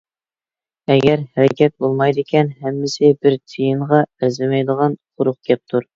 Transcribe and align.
ئەگەر 0.93 1.25
ھەرىكەت 1.39 1.75
بولمايدىكەن، 1.85 2.49
ھەممىسى 2.63 3.11
بىر 3.27 3.37
تىيىنغا 3.53 4.01
ئەرزىمەيدىغان 4.09 4.97
قۇرۇق 5.01 5.39
گەپتۇر. 5.53 5.87